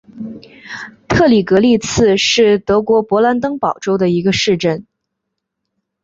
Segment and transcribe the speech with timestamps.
[1.07, 4.83] 特里格利茨是德国勃兰登堡州的一个市镇。